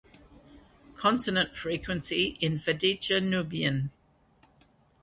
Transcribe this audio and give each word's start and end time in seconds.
Consonant 0.97 1.55
Frequency 1.55 2.35
in 2.41 2.55
Fadicca 2.57 3.21
Nubian. 3.21 3.91